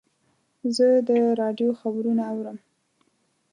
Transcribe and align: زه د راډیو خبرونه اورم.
زه 0.75 0.87
د 1.07 1.09
راډیو 1.41 1.69
خبرونه 1.79 2.23
اورم. 2.31 2.57